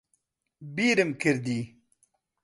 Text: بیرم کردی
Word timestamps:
بیرم 0.75 1.11
کردی 1.21 1.59